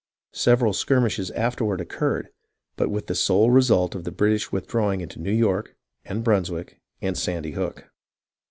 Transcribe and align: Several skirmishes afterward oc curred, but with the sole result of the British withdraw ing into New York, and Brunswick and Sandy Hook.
Several 0.33 0.73
skirmishes 0.73 1.29
afterward 1.29 1.79
oc 1.79 1.89
curred, 1.89 2.29
but 2.75 2.89
with 2.89 3.05
the 3.05 3.13
sole 3.13 3.51
result 3.51 3.93
of 3.93 4.03
the 4.03 4.09
British 4.11 4.51
withdraw 4.51 4.91
ing 4.91 4.99
into 5.01 5.21
New 5.21 5.31
York, 5.31 5.75
and 6.05 6.23
Brunswick 6.23 6.81
and 7.03 7.15
Sandy 7.15 7.51
Hook. 7.51 7.87